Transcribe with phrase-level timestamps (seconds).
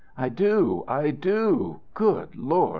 [0.17, 1.81] "I do, I do!
[1.93, 2.69] Good Lord!